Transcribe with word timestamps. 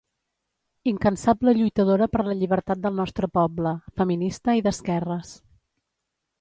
Incansable 0.91 1.53
lluitadora 1.59 2.07
per 2.15 2.25
la 2.29 2.37
llibertat 2.41 2.83
del 2.87 2.99
nostre 3.03 3.31
poble, 3.39 3.77
feminista 4.01 4.59
i 4.63 4.67
d'esquerres. 4.69 5.39